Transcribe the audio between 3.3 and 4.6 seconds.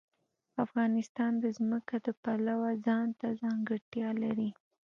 ځانګړتیا لري.